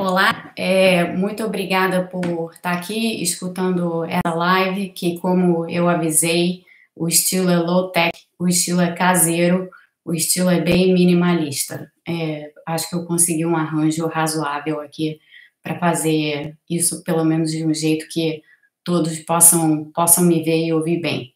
[0.00, 6.64] Olá, é, muito obrigada por estar aqui escutando essa live, que como eu avisei,
[6.96, 9.68] o estilo é low-tech, o estilo é caseiro,
[10.02, 11.92] o estilo é bem minimalista.
[12.08, 15.20] É, acho que eu consegui um arranjo razoável aqui
[15.62, 18.40] para fazer isso, pelo menos de um jeito que
[18.82, 21.34] todos possam, possam me ver e ouvir bem.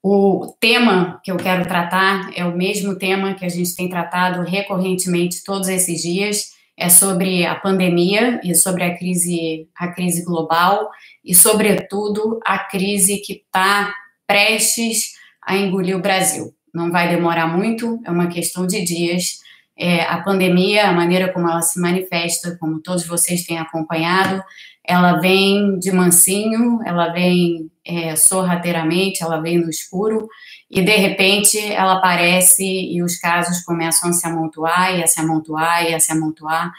[0.00, 4.42] O tema que eu quero tratar é o mesmo tema que a gente tem tratado
[4.42, 6.49] recorrentemente todos esses dias,
[6.80, 10.90] é sobre a pandemia e sobre a crise, a crise global
[11.22, 13.92] e, sobretudo, a crise que está
[14.26, 15.12] prestes
[15.42, 16.54] a engolir o Brasil.
[16.72, 19.40] Não vai demorar muito, é uma questão de dias.
[19.76, 24.42] É, a pandemia, a maneira como ela se manifesta, como todos vocês têm acompanhado,
[24.82, 30.28] ela vem de mansinho, ela vem é, sorrateiramente, ela vem no escuro,
[30.70, 35.20] e de repente ela aparece e os casos começam a se amontoar e a se
[35.20, 36.72] amontoar e a se amontoar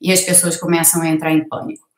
[0.00, 1.88] e as pessoas começam a entrar em pânico.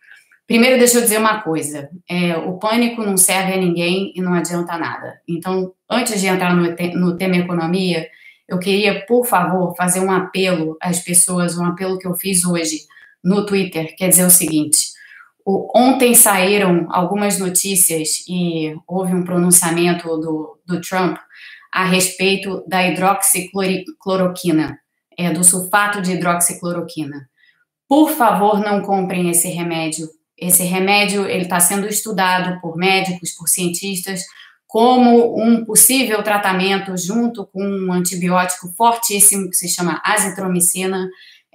[0.47, 4.35] Primeiro, deixa eu dizer uma coisa: é, o pânico não serve a ninguém e não
[4.35, 5.21] adianta nada.
[5.29, 8.09] Então, antes de entrar no, no tema economia,
[8.49, 12.81] eu queria, por favor, fazer um apelo às pessoas, um apelo que eu fiz hoje
[13.23, 14.89] no Twitter, quer dizer o seguinte:
[15.75, 21.17] ontem saíram algumas notícias e houve um pronunciamento do, do Trump
[21.73, 24.79] a respeito da hidroxicloroquina,
[25.17, 27.29] é, do sulfato de hidroxicloroquina.
[27.89, 30.09] Por favor, não comprem esse remédio.
[30.37, 34.23] Esse remédio ele está sendo estudado por médicos, por cientistas,
[34.67, 41.09] como um possível tratamento junto com um antibiótico fortíssimo que se chama azitromicina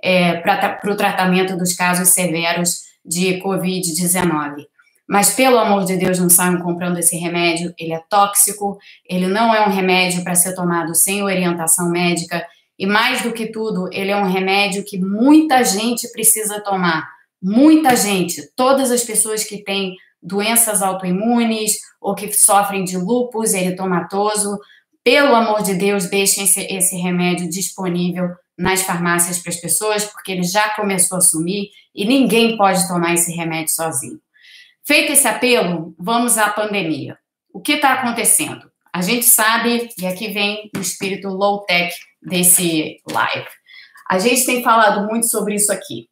[0.03, 4.65] é, para o tratamento dos casos severos de Covid-19.
[5.07, 9.53] Mas, pelo amor de Deus, não saiam comprando esse remédio, ele é tóxico, ele não
[9.53, 12.45] é um remédio para ser tomado sem orientação médica,
[12.77, 17.07] e mais do que tudo, ele é um remédio que muita gente precisa tomar.
[17.41, 24.57] Muita gente, todas as pessoas que têm doenças autoimunes ou que sofrem de lúpus eritomatoso,
[25.03, 30.31] pelo amor de Deus, deixem esse, esse remédio disponível nas farmácias para as pessoas, porque
[30.31, 34.19] ele já começou a sumir e ninguém pode tomar esse remédio sozinho.
[34.85, 37.17] Feito esse apelo, vamos à pandemia.
[37.51, 38.71] O que está acontecendo?
[38.93, 43.47] A gente sabe, e aqui vem o espírito low-tech desse live.
[44.09, 46.07] A gente tem falado muito sobre isso aqui.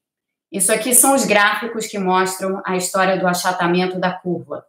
[0.52, 4.64] Isso aqui são os gráficos que mostram a história do achatamento da curva.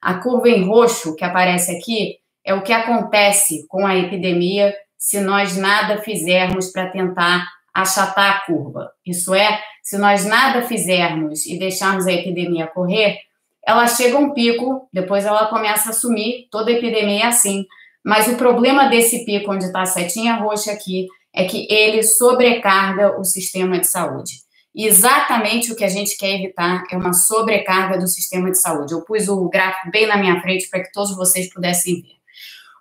[0.00, 5.20] A curva em roxo que aparece aqui é o que acontece com a epidemia se
[5.20, 8.90] nós nada fizermos para tentar achatar a curva.
[9.06, 13.18] Isso é, se nós nada fizermos e deixarmos a epidemia correr,
[13.64, 17.66] ela chega a um pico, depois ela começa a sumir, toda epidemia é assim.
[18.04, 23.20] Mas o problema desse pico, onde está a setinha roxa aqui, é que ele sobrecarga
[23.20, 24.32] o sistema de saúde.
[24.74, 28.94] E exatamente o que a gente quer evitar é uma sobrecarga do sistema de saúde.
[28.94, 32.17] Eu pus o gráfico bem na minha frente para que todos vocês pudessem ver.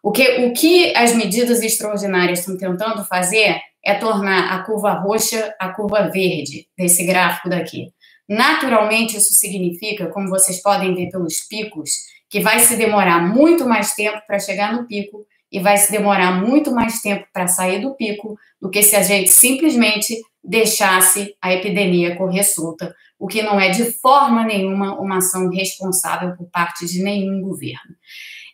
[0.08, 5.54] O que, o que as medidas extraordinárias estão tentando fazer é tornar a curva roxa
[5.60, 7.92] a curva verde desse gráfico daqui.
[8.26, 11.90] Naturalmente, isso significa, como vocês podem ver pelos picos,
[12.30, 16.42] que vai se demorar muito mais tempo para chegar no pico e vai se demorar
[16.42, 21.54] muito mais tempo para sair do pico do que se a gente simplesmente deixasse a
[21.54, 26.86] epidemia correr solta, o que não é de forma nenhuma uma ação responsável por parte
[26.86, 27.96] de nenhum governo.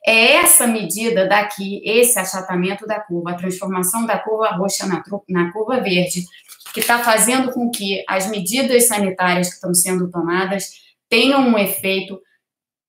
[0.05, 5.51] É essa medida daqui, esse achatamento da curva, a transformação da curva roxa na, na
[5.51, 6.25] curva verde,
[6.73, 10.71] que está fazendo com que as medidas sanitárias que estão sendo tomadas
[11.09, 12.19] tenham um efeito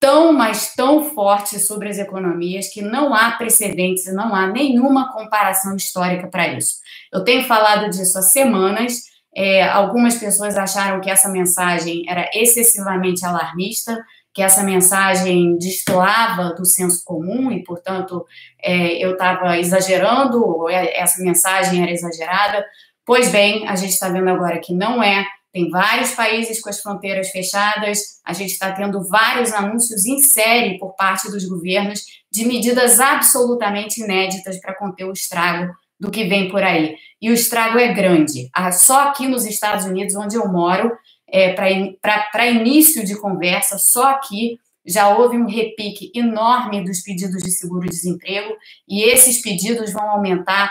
[0.00, 5.12] tão, mas tão forte sobre as economias que não há precedentes e não há nenhuma
[5.12, 6.74] comparação histórica para isso.
[7.12, 9.13] Eu tenho falado disso há semanas.
[9.36, 14.00] É, algumas pessoas acharam que essa mensagem era excessivamente alarmista,
[14.32, 18.24] que essa mensagem destoava do senso comum e, portanto,
[18.62, 22.64] é, eu estava exagerando, é, essa mensagem era exagerada.
[23.06, 25.24] Pois bem, a gente está vendo agora que não é.
[25.52, 30.78] Tem vários países com as fronteiras fechadas, a gente está tendo vários anúncios em série
[30.78, 32.00] por parte dos governos
[32.30, 36.96] de medidas absolutamente inéditas para conter o estrago do que vem por aí.
[37.20, 38.48] E o estrago é grande.
[38.52, 40.92] Ah, só aqui nos Estados Unidos, onde eu moro,
[41.28, 47.50] é, para início de conversa, só aqui já houve um repique enorme dos pedidos de
[47.50, 48.54] seguro-desemprego
[48.86, 50.70] e esses pedidos vão aumentar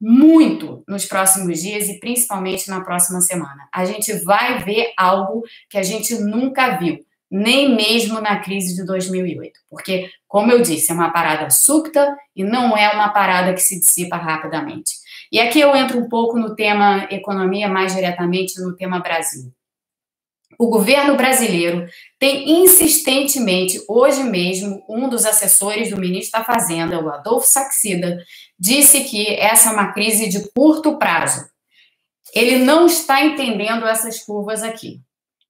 [0.00, 3.68] muito nos próximos dias e principalmente na próxima semana.
[3.72, 6.98] A gente vai ver algo que a gente nunca viu,
[7.30, 12.42] nem mesmo na crise de 2008, porque, como eu disse, é uma parada súbita e
[12.42, 14.94] não é uma parada que se dissipa rapidamente.
[15.30, 19.52] E aqui eu entro um pouco no tema economia, mais diretamente no tema Brasil.
[20.58, 21.86] o governo brasileiro
[22.18, 28.18] tem insistentemente, hoje mesmo, um dos assessores do ministro da Fazenda, o Adolfo Saxida,
[28.58, 31.48] disse que essa é uma crise de curto prazo.
[32.34, 35.00] Ele não está entendendo essas curvas aqui.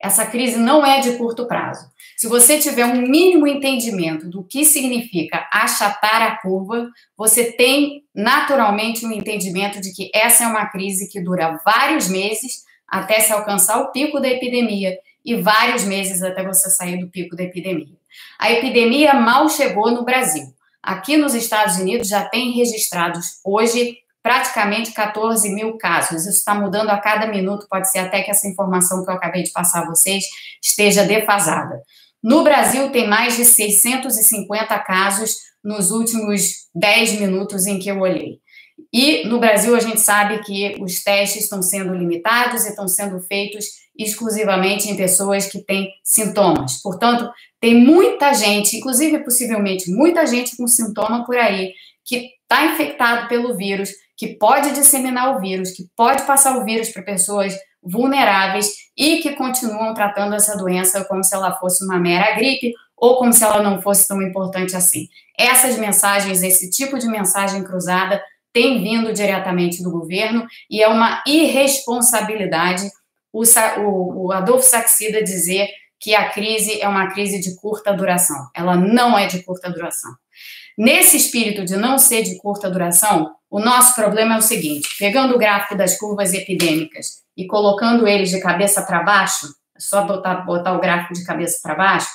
[0.03, 1.91] Essa crise não é de curto prazo.
[2.17, 9.05] Se você tiver um mínimo entendimento do que significa achatar a curva, você tem naturalmente
[9.05, 13.79] um entendimento de que essa é uma crise que dura vários meses até se alcançar
[13.81, 17.95] o pico da epidemia e vários meses até você sair do pico da epidemia.
[18.39, 20.55] A epidemia mal chegou no Brasil.
[20.83, 26.27] Aqui nos Estados Unidos já tem registrados hoje praticamente 14 mil casos.
[26.27, 29.43] Isso está mudando a cada minuto, pode ser até que essa informação que eu acabei
[29.43, 30.25] de passar a vocês
[30.63, 31.83] esteja defasada.
[32.23, 38.41] No Brasil, tem mais de 650 casos nos últimos 10 minutos em que eu olhei.
[38.93, 43.21] E no Brasil a gente sabe que os testes estão sendo limitados e estão sendo
[43.21, 43.65] feitos
[43.97, 46.81] exclusivamente em pessoas que têm sintomas.
[46.83, 47.31] Portanto,
[47.61, 51.73] tem muita gente, inclusive possivelmente muita gente com sintoma por aí,
[52.05, 53.91] que está infectado pelo vírus,
[54.21, 59.35] que pode disseminar o vírus, que pode passar o vírus para pessoas vulneráveis e que
[59.35, 63.63] continuam tratando essa doença como se ela fosse uma mera gripe ou como se ela
[63.63, 65.09] não fosse tão importante assim.
[65.39, 68.23] Essas mensagens, esse tipo de mensagem cruzada,
[68.53, 72.91] tem vindo diretamente do governo e é uma irresponsabilidade
[73.33, 75.67] o, o, o Adolfo Saxida dizer
[75.99, 78.51] que a crise é uma crise de curta duração.
[78.55, 80.13] Ela não é de curta duração.
[80.77, 85.35] Nesse espírito de não ser de curta duração, o nosso problema é o seguinte: pegando
[85.35, 87.07] o gráfico das curvas epidêmicas
[87.37, 91.59] e colocando eles de cabeça para baixo, é só botar, botar o gráfico de cabeça
[91.63, 92.09] para baixo,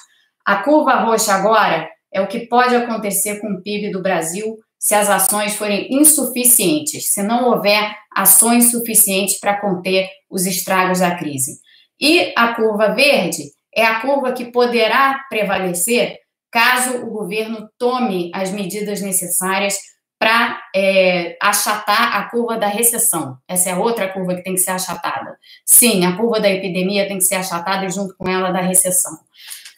[0.46, 4.94] a curva roxa agora é o que pode acontecer com o PIB do Brasil se
[4.94, 11.60] as ações forem insuficientes, se não houver ações suficientes para conter os estragos da crise.
[12.00, 13.44] E a curva verde
[13.76, 16.18] é a curva que poderá prevalecer
[16.52, 19.76] caso o governo tome as medidas necessárias
[20.18, 23.38] para é, achatar a curva da recessão.
[23.48, 25.38] Essa é outra curva que tem que ser achatada.
[25.66, 29.18] Sim, a curva da epidemia tem que ser achatada e junto com ela da recessão.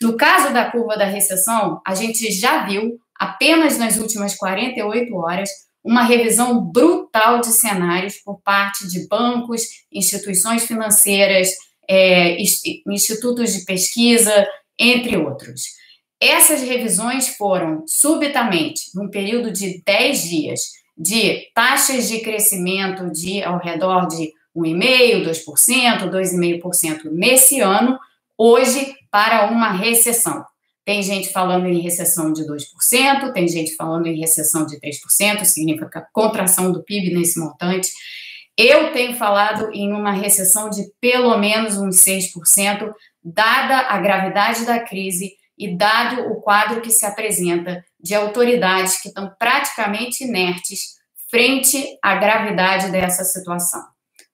[0.01, 5.49] No caso da curva da recessão, a gente já viu apenas nas últimas 48 horas,
[5.83, 11.49] uma revisão brutal de cenários por parte de bancos, instituições financeiras,
[11.89, 12.37] é,
[12.85, 14.47] institutos de pesquisa,
[14.77, 15.76] entre outros.
[16.19, 20.61] Essas revisões foram subitamente, num período de 10 dias,
[20.97, 27.99] de taxas de crescimento de ao redor de 1,5%, 2%, 2,5% nesse ano,
[28.35, 30.43] hoje para uma recessão.
[30.83, 36.07] Tem gente falando em recessão de 2%, tem gente falando em recessão de 3%, significa
[36.11, 37.89] contração do PIB nesse montante.
[38.57, 42.91] Eu tenho falado em uma recessão de pelo menos uns 6%,
[43.23, 49.07] dada a gravidade da crise e dado o quadro que se apresenta de autoridades que
[49.07, 50.97] estão praticamente inertes
[51.29, 53.83] frente à gravidade dessa situação.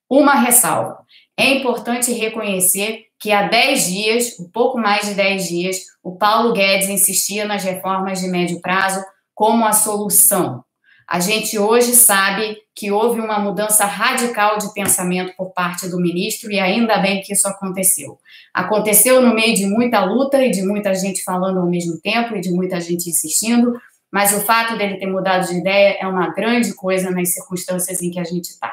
[0.10, 1.00] Uma ressalva:
[1.38, 6.54] é importante reconhecer que há 10 dias, um pouco mais de 10 dias, o Paulo
[6.54, 9.04] Guedes insistia nas reformas de médio prazo
[9.34, 10.64] como a solução.
[11.08, 16.52] A gente hoje sabe que houve uma mudança radical de pensamento por parte do ministro
[16.52, 18.18] e ainda bem que isso aconteceu.
[18.54, 22.42] Aconteceu no meio de muita luta e de muita gente falando ao mesmo tempo e
[22.42, 23.80] de muita gente insistindo,
[24.12, 28.12] mas o fato dele ter mudado de ideia é uma grande coisa nas circunstâncias em
[28.12, 28.72] que a gente está.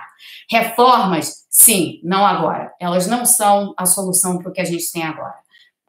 [0.51, 2.73] Reformas, sim, não agora.
[2.79, 5.35] Elas não são a solução para o que a gente tem agora.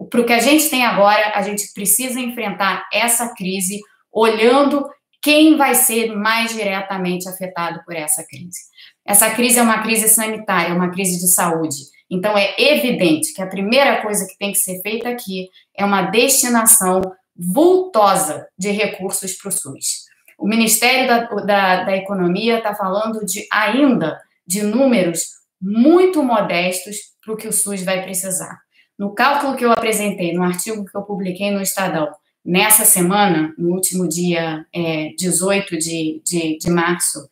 [0.09, 4.89] Para o que a gente tem agora, a gente precisa enfrentar essa crise olhando
[5.21, 8.59] quem vai ser mais diretamente afetado por essa crise.
[9.05, 11.77] Essa crise é uma crise sanitária, é uma crise de saúde.
[12.09, 16.03] Então, é evidente que a primeira coisa que tem que ser feita aqui é uma
[16.03, 17.01] destinação
[17.35, 20.05] vultosa de recursos para o SUS.
[20.37, 25.21] O Ministério da, da, da Economia está falando de ainda de números
[25.61, 28.59] muito modestos para o que o SUS vai precisar.
[28.97, 32.09] No cálculo que eu apresentei, no artigo que eu publiquei no Estadão,
[32.45, 37.27] nessa semana, no último dia é, 18 de, de, de março,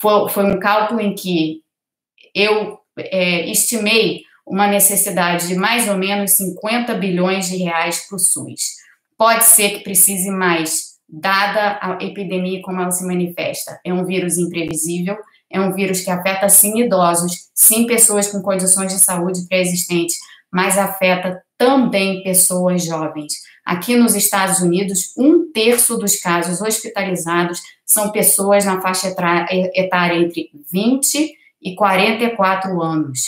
[0.00, 1.62] foi, foi, um cálculo em que
[2.34, 8.18] eu é, estimei uma necessidade de mais ou menos 50 bilhões de reais para o
[8.18, 8.76] SUS.
[9.18, 13.80] Pode ser que precise mais, dada a epidemia como ela se manifesta.
[13.84, 15.16] É um vírus imprevisível,
[15.50, 20.16] é um vírus que afeta sim idosos, sim pessoas com condições de saúde pré-existentes,
[20.52, 23.34] mas afeta também pessoas jovens.
[23.64, 30.50] Aqui nos Estados Unidos, um terço dos casos hospitalizados são pessoas na faixa etária entre
[30.70, 31.32] 20
[31.62, 33.20] e 44 anos.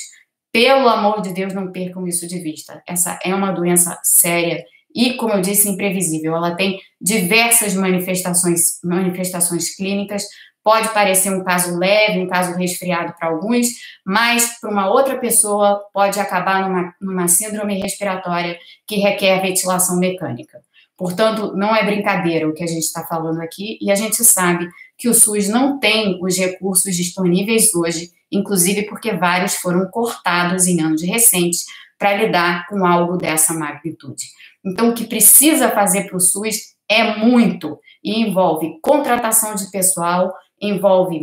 [0.53, 2.83] Pelo amor de Deus, não percam isso de vista.
[2.87, 6.35] Essa é uma doença séria e, como eu disse, imprevisível.
[6.35, 10.25] Ela tem diversas manifestações, manifestações clínicas.
[10.69, 13.69] Pode parecer um caso leve, um caso resfriado para alguns,
[14.05, 20.61] mas para uma outra pessoa pode acabar numa, numa síndrome respiratória que requer ventilação mecânica.
[20.95, 24.69] Portanto, não é brincadeira o que a gente está falando aqui, e a gente sabe
[24.99, 30.83] que o SUS não tem os recursos disponíveis hoje, inclusive porque vários foram cortados em
[30.83, 31.65] anos recentes
[31.99, 34.25] para lidar com algo dessa magnitude.
[34.63, 40.35] Então, o que precisa fazer para o SUS é muito e envolve contratação de pessoal,
[40.61, 41.21] envolve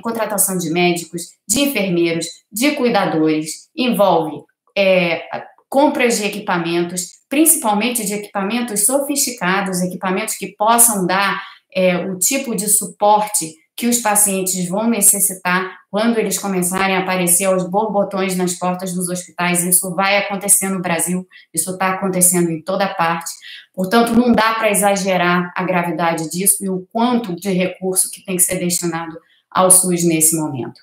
[0.00, 4.42] contratação de médicos, de enfermeiros, de cuidadores, envolve
[4.76, 5.22] é,
[5.68, 11.42] compras de equipamentos, principalmente de equipamentos sofisticados, equipamentos que possam dar
[11.74, 17.44] é, o tipo de suporte que os pacientes vão necessitar quando eles começarem a aparecer
[17.44, 19.62] aos borbotões nas portas dos hospitais.
[19.62, 23.30] Isso vai acontecer no Brasil, isso está acontecendo em toda parte.
[23.72, 28.34] Portanto, não dá para exagerar a gravidade disso e o quanto de recurso que tem
[28.34, 29.16] que ser destinado
[29.48, 30.80] ao SUS nesse momento.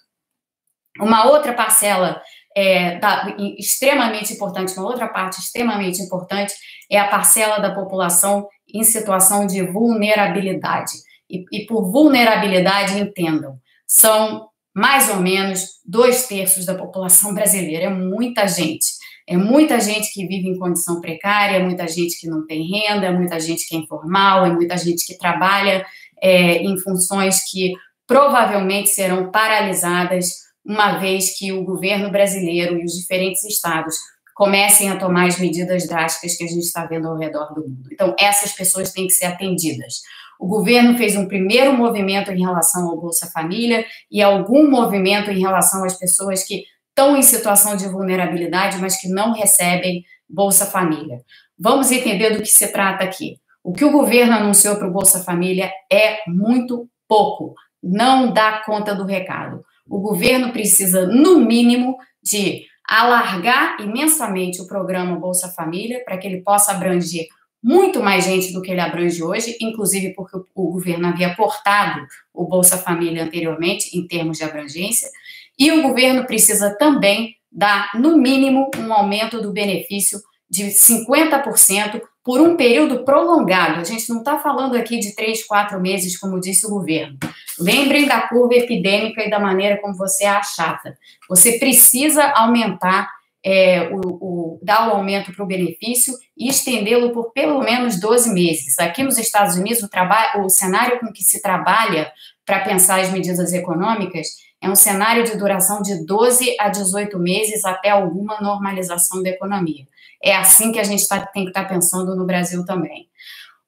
[0.97, 2.21] Uma outra parcela
[2.55, 6.53] é, da, extremamente importante, uma outra parte extremamente importante
[6.89, 10.93] é a parcela da população em situação de vulnerabilidade
[11.29, 17.85] e, e por vulnerabilidade, entendam, são mais ou menos dois terços da população brasileira.
[17.85, 18.85] É muita gente.
[19.27, 23.07] É muita gente que vive em condição precária, é muita gente que não tem renda,
[23.07, 25.83] é muita gente que é informal, é muita gente que trabalha
[26.21, 27.73] é, em funções que
[28.05, 33.95] provavelmente serão paralisadas uma vez que o governo brasileiro e os diferentes estados
[34.35, 37.89] comecem a tomar as medidas drásticas que a gente está vendo ao redor do mundo.
[37.91, 40.01] Então, essas pessoas têm que ser atendidas.
[40.39, 45.39] O governo fez um primeiro movimento em relação ao Bolsa Família e algum movimento em
[45.39, 51.21] relação às pessoas que estão em situação de vulnerabilidade, mas que não recebem Bolsa Família.
[51.57, 53.37] Vamos entender do que se trata aqui.
[53.63, 58.93] O que o governo anunciou para o Bolsa Família é muito pouco, não dá conta
[58.93, 59.63] do recado.
[59.87, 66.41] O governo precisa, no mínimo, de alargar imensamente o programa Bolsa Família para que ele
[66.41, 67.25] possa abranger
[67.65, 72.45] muito mais gente do que ele abrange hoje, inclusive porque o governo havia cortado o
[72.45, 75.09] Bolsa Família anteriormente, em termos de abrangência,
[75.57, 82.39] e o governo precisa também dar, no mínimo, um aumento do benefício de 50% por
[82.39, 83.79] um período prolongado.
[83.79, 87.17] A gente não está falando aqui de três, quatro meses, como disse o governo.
[87.59, 90.95] Lembrem da curva epidêmica e da maneira como você a achata.
[91.27, 93.09] Você precisa aumentar
[93.45, 98.33] é, o, o, dar o aumento para o benefício e estendê-lo por pelo menos 12
[98.33, 98.79] meses.
[98.79, 102.11] Aqui nos Estados Unidos, o, o cenário com que se trabalha
[102.43, 107.63] para pensar as medidas econômicas é um cenário de duração de 12 a 18 meses
[107.63, 109.85] até alguma normalização da economia.
[110.23, 113.07] É assim que a gente tá, tem que estar tá pensando no Brasil também.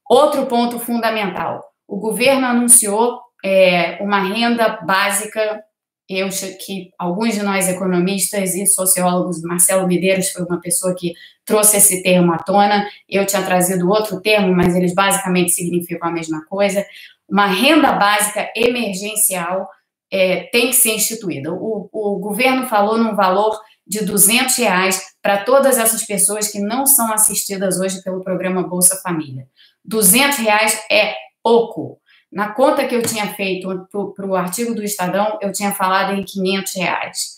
[0.10, 5.64] Outro ponto fundamental: o governo anunciou é, uma renda básica
[6.10, 6.30] eu
[6.66, 12.02] que alguns de nós economistas e sociólogos, Marcelo Medeiros foi uma pessoa que trouxe esse
[12.02, 16.86] termo à tona, eu tinha trazido outro termo, mas eles basicamente significam a mesma coisa.
[17.28, 19.70] Uma renda básica emergencial
[20.12, 21.52] é, tem que ser instituída.
[21.52, 26.86] O, o governo falou num valor de 200 reais para todas essas pessoas que não
[26.86, 29.48] são assistidas hoje pelo programa Bolsa Família.
[29.84, 32.00] 200 reais é pouco.
[32.32, 36.24] Na conta que eu tinha feito para o artigo do Estadão, eu tinha falado em
[36.24, 37.38] 500 reais.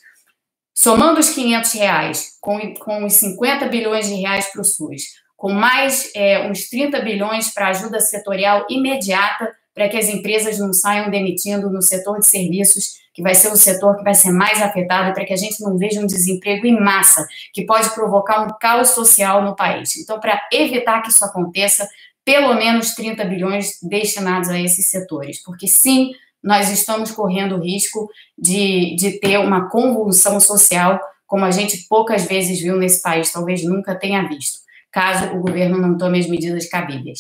[0.74, 5.04] Somando os 500 reais com, com os 50 bilhões de reais para o SUS,
[5.36, 10.74] com mais é, uns 30 bilhões para ajuda setorial imediata para que as empresas não
[10.74, 14.62] saiam demitindo no setor de serviços, que vai ser o setor que vai ser mais
[14.62, 18.58] afetado, para que a gente não veja um desemprego em massa, que pode provocar um
[18.60, 19.96] caos social no país.
[19.96, 21.88] Então, para evitar que isso aconteça,
[22.30, 26.12] pelo menos 30 bilhões destinados a esses setores, porque sim,
[26.44, 28.08] nós estamos correndo o risco
[28.38, 33.64] de, de ter uma convulsão social, como a gente poucas vezes viu nesse país, talvez
[33.64, 34.60] nunca tenha visto,
[34.92, 37.20] caso o governo não tome as medidas cabíveis.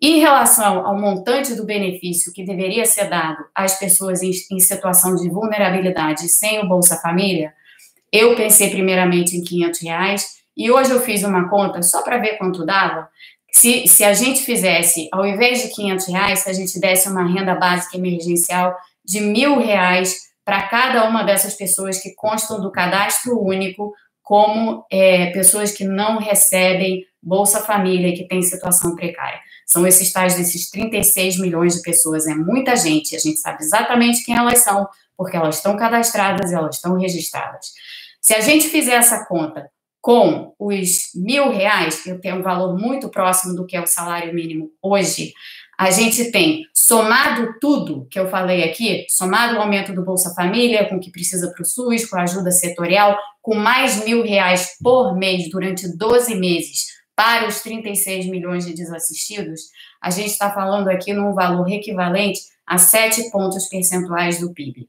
[0.00, 5.16] Em relação ao montante do benefício que deveria ser dado às pessoas em, em situação
[5.16, 7.52] de vulnerabilidade sem o Bolsa Família,
[8.12, 12.38] eu pensei primeiramente em 500 reais e hoje eu fiz uma conta só para ver
[12.38, 13.08] quanto dava.
[13.56, 17.26] Se, se a gente fizesse, ao invés de 500 reais, se a gente desse uma
[17.26, 23.42] renda básica emergencial de mil reais para cada uma dessas pessoas que constam do cadastro
[23.42, 29.40] único como é, pessoas que não recebem Bolsa Família e que têm situação precária.
[29.66, 34.22] São esses tais desses 36 milhões de pessoas, é muita gente, a gente sabe exatamente
[34.22, 34.86] quem elas são,
[35.16, 37.72] porque elas estão cadastradas e elas estão registradas.
[38.20, 39.66] Se a gente fizer essa conta
[40.06, 44.32] com os mil reais, que tem um valor muito próximo do que é o salário
[44.32, 45.32] mínimo hoje,
[45.76, 50.88] a gente tem, somado tudo que eu falei aqui, somado o aumento do Bolsa Família,
[50.88, 54.76] com o que precisa para o SUS, com a ajuda setorial, com mais mil reais
[54.80, 56.84] por mês durante 12 meses
[57.16, 59.62] para os 36 milhões de desassistidos,
[60.00, 64.88] a gente está falando aqui num valor equivalente a 7 pontos percentuais do PIB.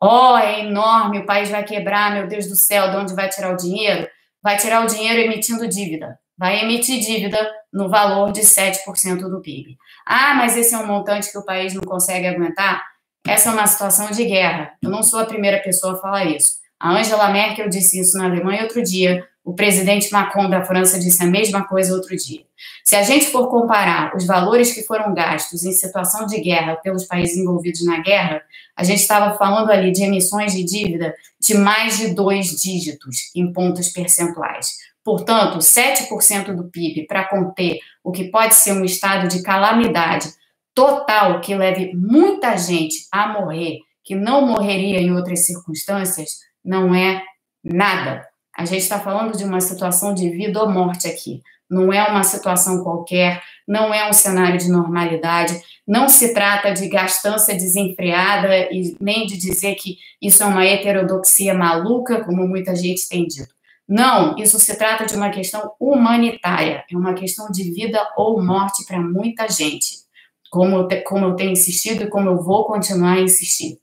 [0.00, 3.52] Oh, é enorme, o país vai quebrar, meu Deus do céu, de onde vai tirar
[3.52, 4.06] o dinheiro?
[4.44, 6.18] Vai tirar o dinheiro emitindo dívida.
[6.36, 9.78] Vai emitir dívida no valor de 7% do PIB.
[10.06, 12.84] Ah, mas esse é um montante que o país não consegue aguentar?
[13.26, 14.74] Essa é uma situação de guerra.
[14.82, 16.56] Eu não sou a primeira pessoa a falar isso.
[16.78, 21.22] A Angela Merkel disse isso na Alemanha outro dia, o presidente Macron da França disse
[21.22, 22.40] a mesma coisa outro dia.
[22.82, 27.04] Se a gente for comparar os valores que foram gastos em situação de guerra pelos
[27.04, 28.42] países envolvidos na guerra,
[28.74, 33.52] a gente estava falando ali de emissões de dívida de mais de dois dígitos em
[33.52, 34.78] pontos percentuais.
[35.04, 40.32] Portanto, 7% do PIB para conter o que pode ser um estado de calamidade
[40.74, 47.22] total que leve muita gente a morrer, que não morreria em outras circunstâncias, não é
[47.62, 48.26] nada.
[48.56, 51.42] A gente está falando de uma situação de vida ou morte aqui.
[51.68, 56.88] Não é uma situação qualquer, não é um cenário de normalidade, não se trata de
[56.88, 63.08] gastança desenfreada e nem de dizer que isso é uma heterodoxia maluca, como muita gente
[63.08, 63.54] tem dito.
[63.86, 68.84] Não, isso se trata de uma questão humanitária, é uma questão de vida ou morte
[68.86, 70.04] para muita gente,
[70.50, 73.78] como eu, te, como eu tenho insistido e como eu vou continuar a insistir.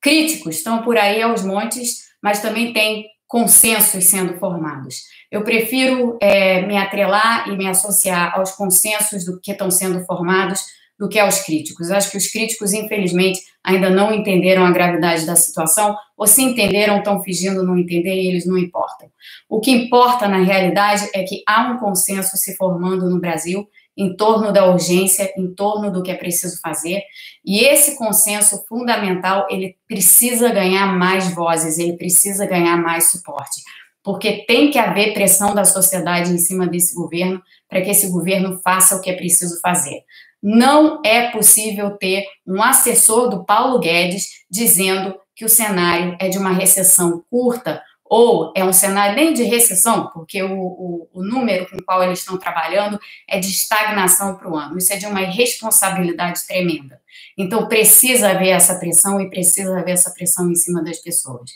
[0.00, 5.02] Críticos estão por aí aos montes, mas também tem consensos sendo formados.
[5.30, 10.60] Eu prefiro é, me atrelar e me associar aos consensos do que estão sendo formados
[10.98, 11.90] do que aos críticos.
[11.90, 16.98] Acho que os críticos, infelizmente, ainda não entenderam a gravidade da situação, ou se entenderam,
[16.98, 19.08] estão fingindo não entender e eles não importam.
[19.48, 24.16] O que importa, na realidade, é que há um consenso se formando no Brasil em
[24.16, 27.02] torno da urgência, em torno do que é preciso fazer,
[27.44, 33.62] e esse consenso fundamental, ele precisa ganhar mais vozes, ele precisa ganhar mais suporte,
[34.02, 38.60] porque tem que haver pressão da sociedade em cima desse governo para que esse governo
[38.62, 40.02] faça o que é preciso fazer.
[40.42, 46.38] Não é possível ter um assessor do Paulo Guedes dizendo que o cenário é de
[46.38, 51.68] uma recessão curta ou é um cenário nem de recessão, porque o, o, o número
[51.68, 54.76] com o qual eles estão trabalhando é de estagnação para o ano.
[54.76, 57.00] Isso é de uma irresponsabilidade tremenda.
[57.36, 61.50] Então, precisa haver essa pressão e precisa haver essa pressão em cima das pessoas.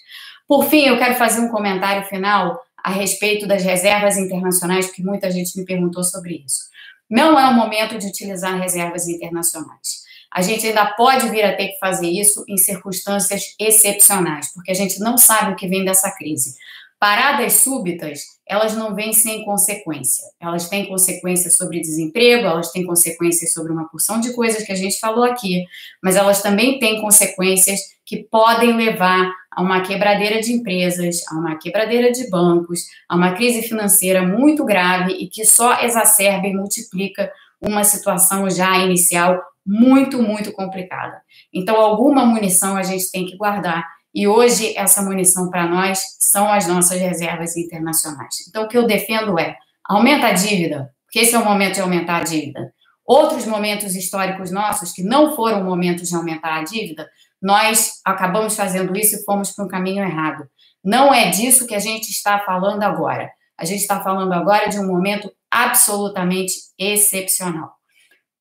[0.46, 5.30] Por fim, eu quero fazer um comentário final a respeito das reservas internacionais, porque muita
[5.30, 6.68] gente me perguntou sobre isso.
[7.10, 10.07] Não é o momento de utilizar reservas internacionais.
[10.32, 14.74] A gente ainda pode vir a ter que fazer isso em circunstâncias excepcionais, porque a
[14.74, 16.54] gente não sabe o que vem dessa crise.
[17.00, 20.24] Paradas súbitas, elas não vêm sem consequência.
[20.40, 24.74] Elas têm consequências sobre desemprego, elas têm consequências sobre uma porção de coisas que a
[24.74, 25.64] gente falou aqui,
[26.02, 31.56] mas elas também têm consequências que podem levar a uma quebradeira de empresas, a uma
[31.56, 37.30] quebradeira de bancos, a uma crise financeira muito grave e que só exacerba e multiplica
[37.60, 41.20] uma situação já inicial muito, muito complicada.
[41.52, 43.86] Então, alguma munição a gente tem que guardar.
[44.14, 48.34] E hoje, essa munição para nós são as nossas reservas internacionais.
[48.48, 51.80] Então, o que eu defendo é aumenta a dívida, porque esse é o momento de
[51.82, 52.72] aumentar a dívida.
[53.06, 57.06] Outros momentos históricos nossos, que não foram momentos de aumentar a dívida,
[57.40, 60.48] nós acabamos fazendo isso e fomos para um caminho errado.
[60.82, 63.30] Não é disso que a gente está falando agora.
[63.58, 67.77] A gente está falando agora de um momento absolutamente excepcional.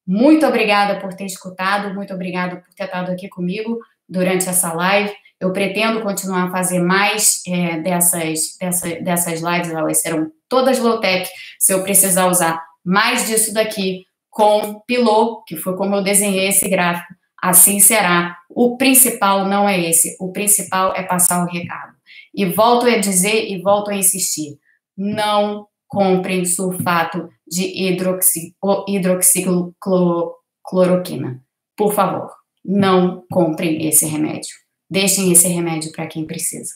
[0.08, 5.14] Muito obrigada por ter escutado, muito obrigada por ter estado aqui comigo durante essa live.
[5.40, 11.30] Eu pretendo continuar a fazer mais é, dessas, dessa, dessas lives, elas serão todas low-tech,
[11.60, 16.70] se eu precisar usar mais disso daqui com Pilot, que foi como eu desenhei esse
[16.70, 18.38] gráfico, assim será.
[18.50, 21.94] O principal não é esse, o principal é passar o recado.
[22.34, 24.58] E volto a dizer e volto a insistir,
[24.96, 28.56] não comprem sulfato de hidroxi,
[28.88, 31.44] hidroxicloroquina.
[31.76, 32.30] Por favor,
[32.64, 34.56] não comprem esse remédio.
[34.90, 36.74] Deixem esse remédio para quem precisa.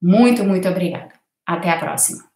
[0.00, 1.12] Muito, muito obrigada.
[1.46, 2.27] Até a próxima.